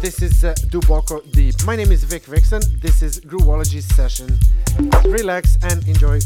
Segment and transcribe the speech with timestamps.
[0.00, 1.56] This is uh, Duboko Deep.
[1.64, 2.62] My name is Vic Vixen.
[2.80, 4.38] This is Groovology session.
[5.10, 6.20] Relax and enjoy.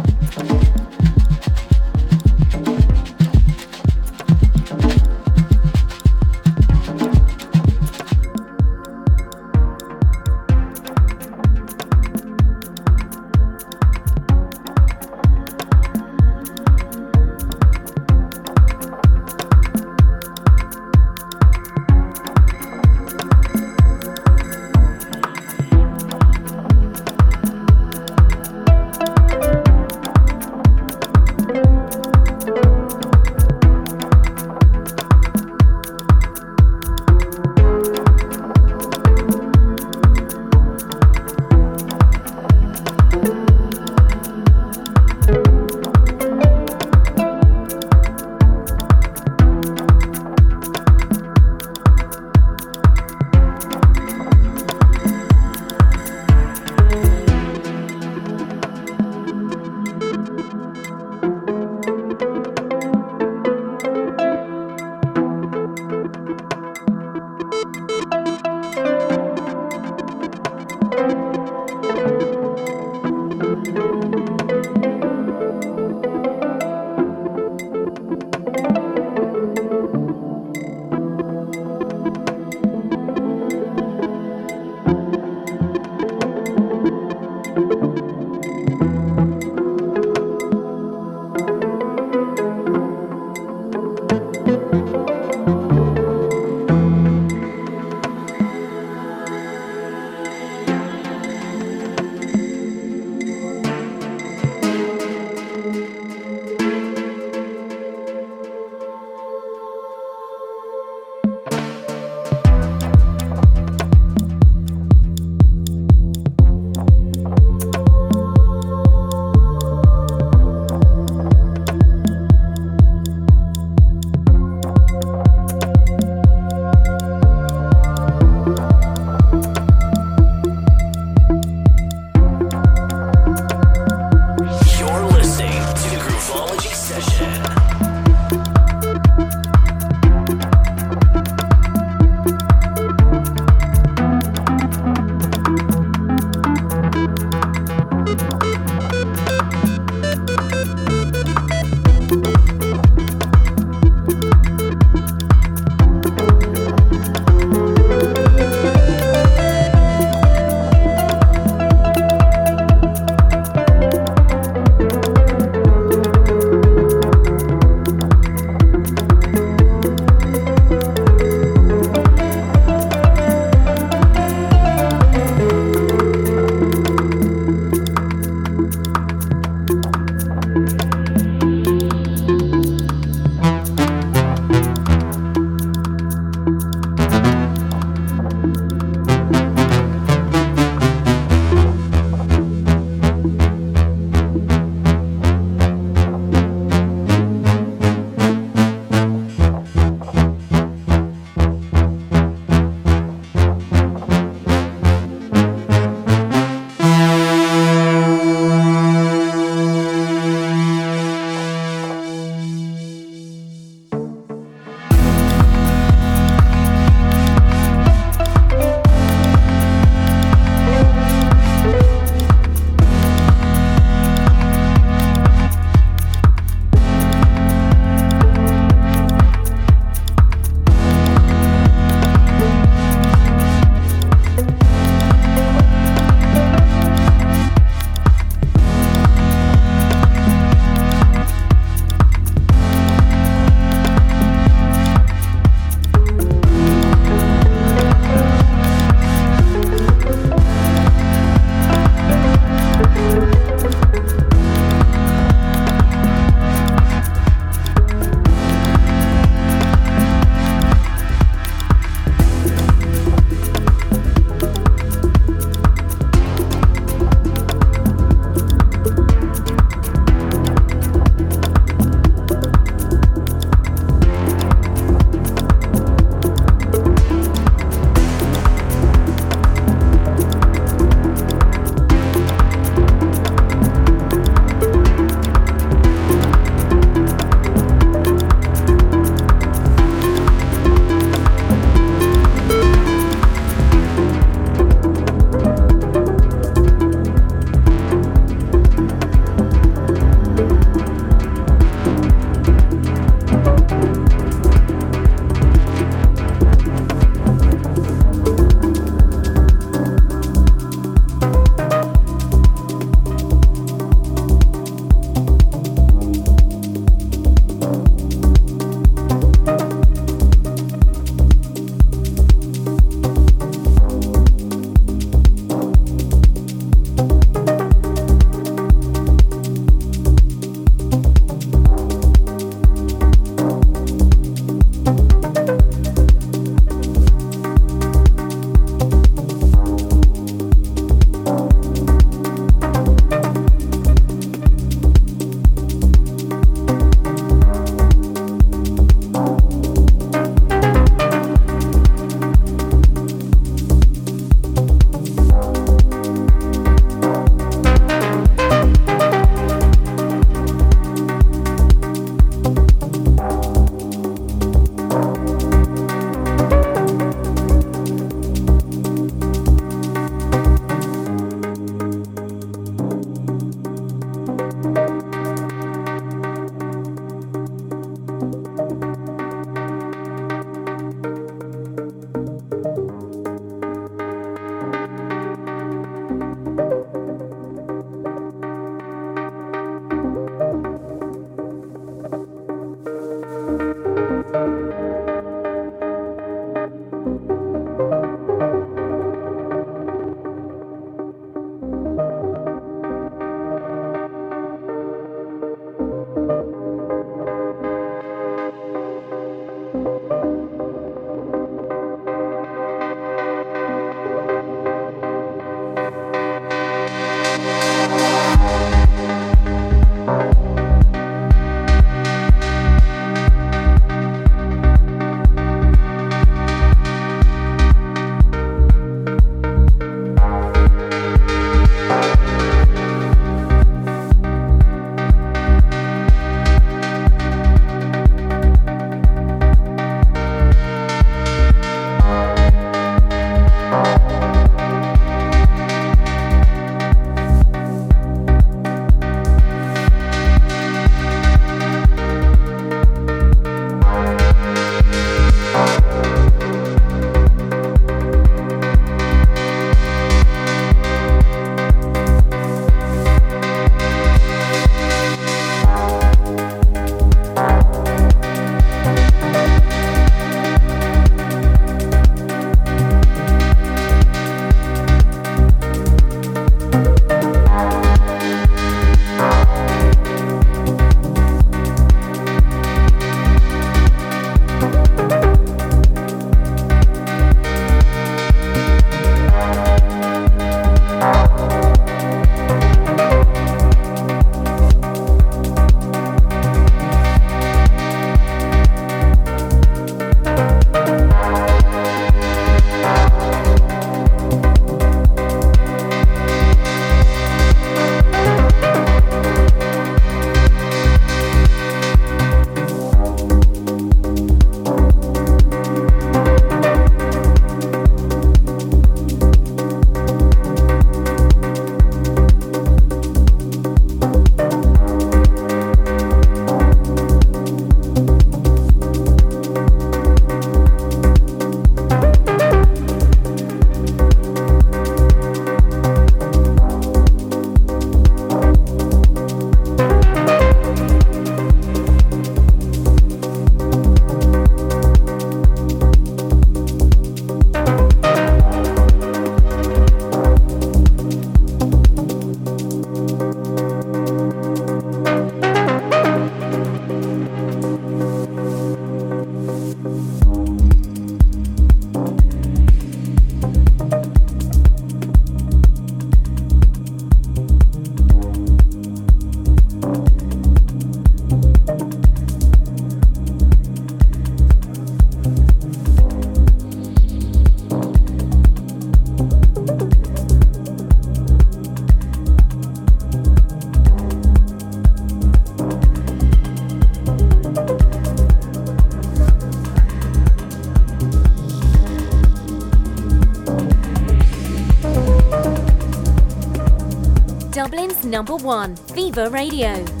[597.51, 600.00] Dublin's number one, Viva Radio.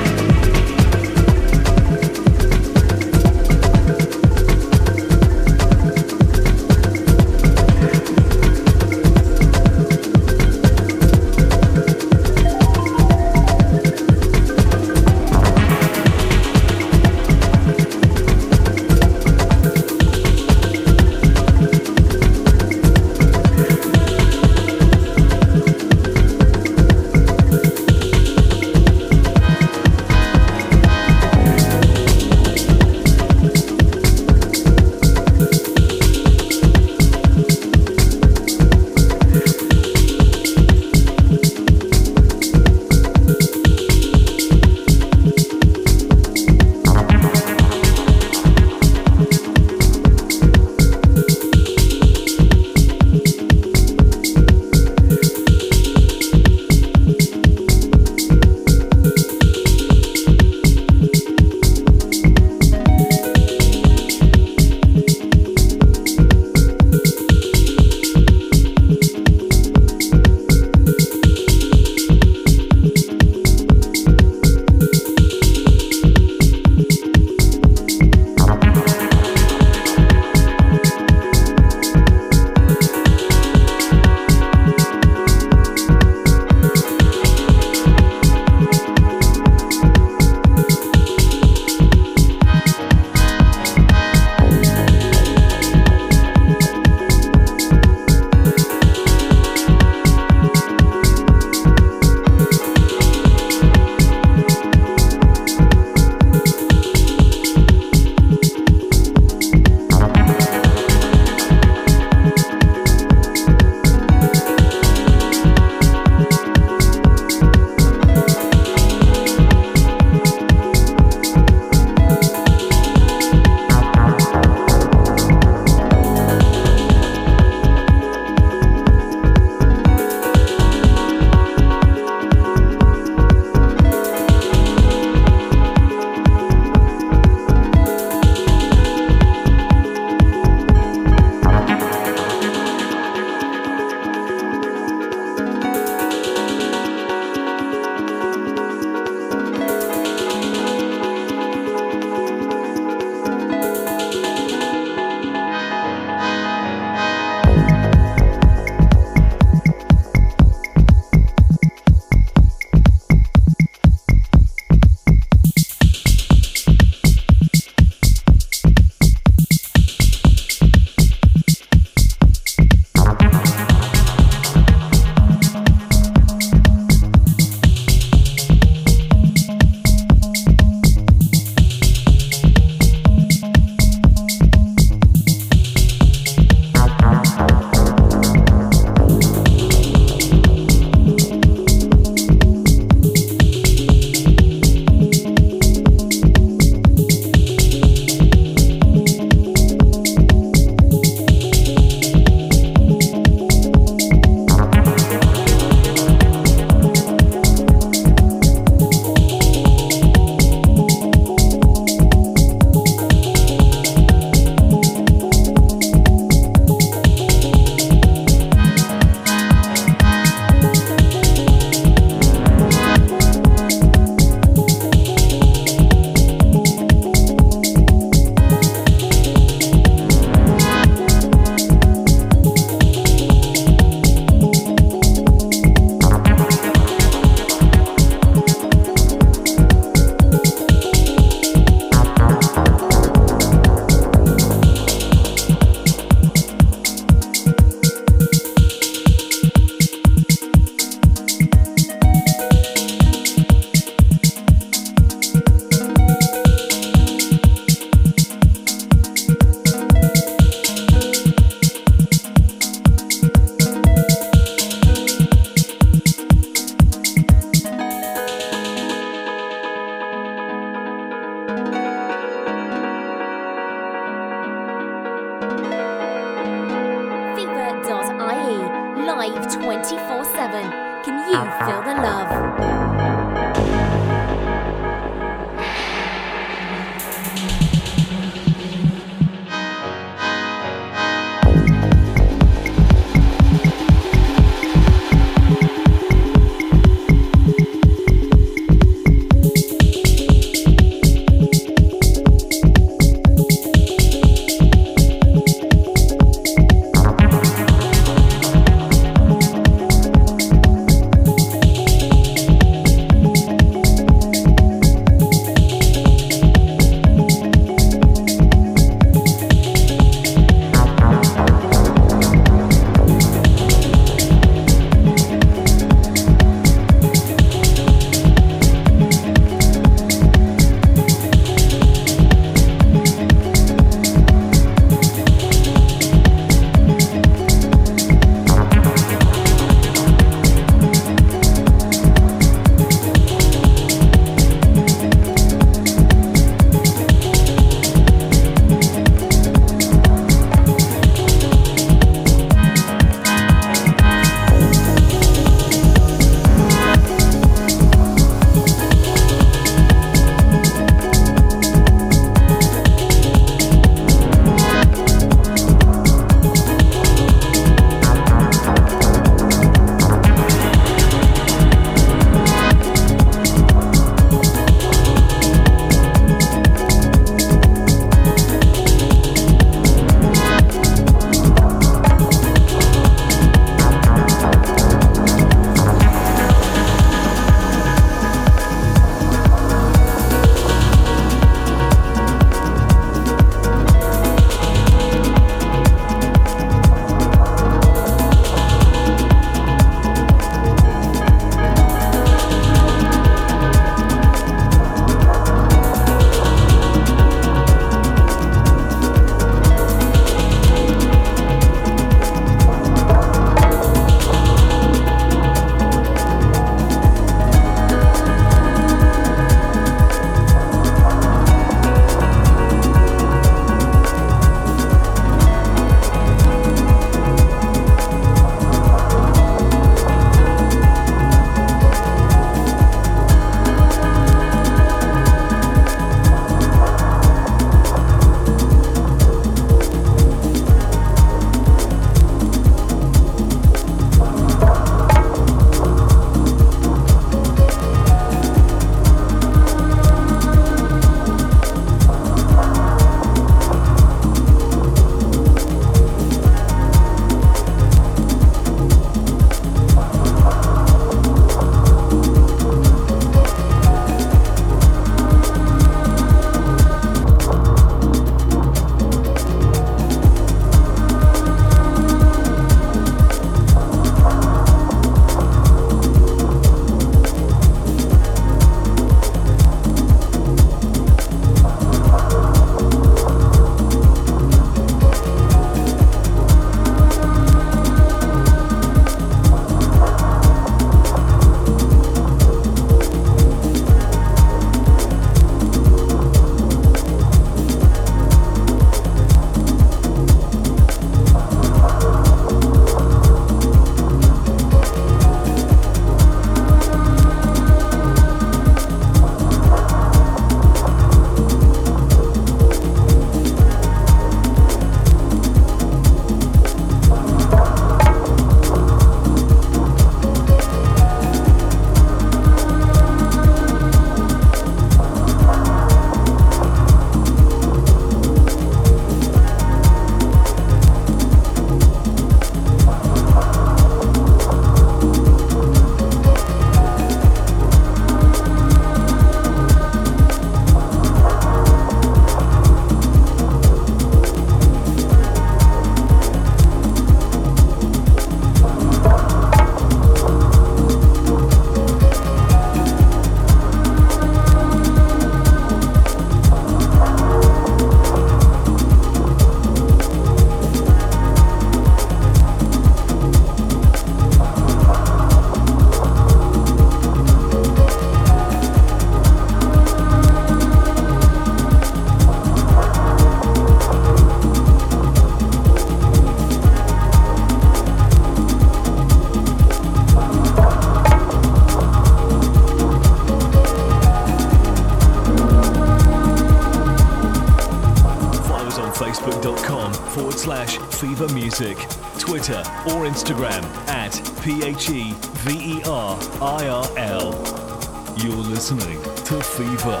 [591.58, 594.12] Twitter or Instagram at
[594.44, 598.14] P H E V E R I R L.
[598.16, 600.00] You're listening to Fever,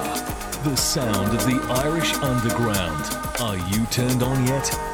[0.62, 3.02] the sound of the Irish underground.
[3.40, 4.87] Are you turned on yet?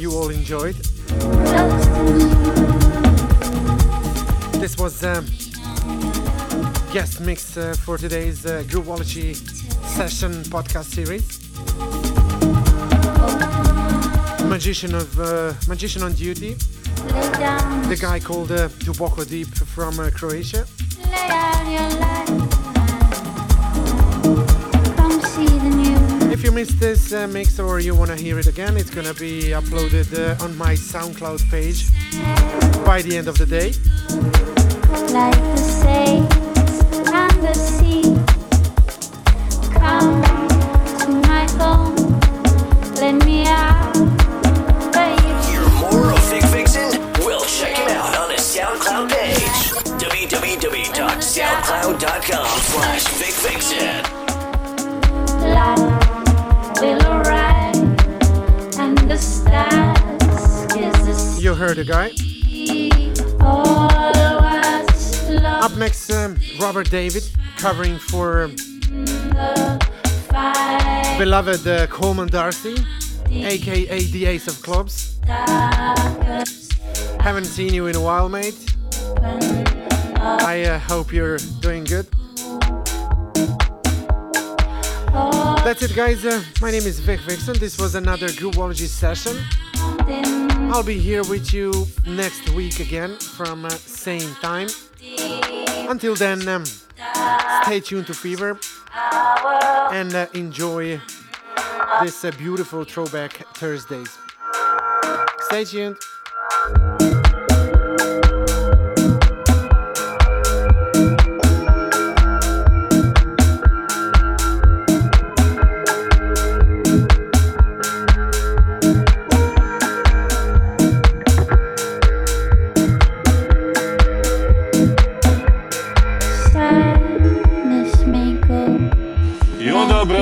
[0.00, 0.76] You all enjoyed.
[1.08, 2.24] close to me.
[4.58, 5.26] This was um,
[6.92, 9.34] guest mix uh, for today's uh, Groovology
[9.96, 11.40] session podcast series.
[14.48, 20.66] Magician of uh, Magician on Duty, the guy called uh, Duboko Deep from uh, Croatia.
[26.60, 30.12] Missed this uh, mix or you want to hear it again, it's gonna be uploaded
[30.12, 31.88] uh, on my SoundCloud page
[32.84, 33.72] by the end of the day.
[35.10, 36.39] Like
[61.84, 62.10] the guy.
[65.64, 67.22] Up next, um, Robert David
[67.56, 68.56] covering for um,
[71.18, 72.76] beloved uh, Coleman Darcy,
[73.30, 75.18] aka the Ace of Clubs.
[77.20, 78.58] Haven't seen you in a while, mate.
[80.22, 82.06] I uh, hope you're doing good.
[85.64, 86.24] That's it, guys.
[86.24, 87.58] Uh, my name is Vic Vixen.
[87.58, 89.36] This was another Groovology session.
[90.72, 94.68] I'll be here with you next week again from uh, same time.
[95.88, 96.64] Until then, um,
[97.64, 98.56] stay tuned to Fever
[99.92, 101.00] and uh, enjoy
[102.02, 104.16] this uh, beautiful throwback Thursdays.
[105.40, 105.96] Stay tuned.